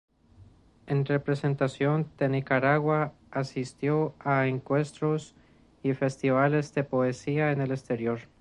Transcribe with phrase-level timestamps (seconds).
[0.87, 5.35] En representación de Nicaragua asistió a encuentros
[5.83, 8.21] y festivales de poesía en el exterior.